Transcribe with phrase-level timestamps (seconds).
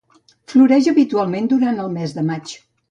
[0.53, 2.59] Floreix habitualment durant el mes de maig.